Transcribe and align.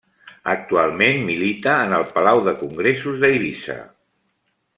Actualment 0.53 1.21
milita 1.27 1.75
en 1.89 1.93
el 1.99 2.07
Palau 2.17 2.41
de 2.49 2.55
Congressos 2.65 3.21
d'Eivissa. 3.25 3.79